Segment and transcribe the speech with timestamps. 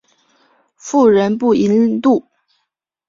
[0.75, 2.25] 妇人不淫妒。